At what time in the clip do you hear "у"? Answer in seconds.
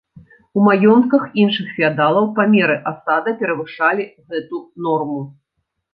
0.59-0.61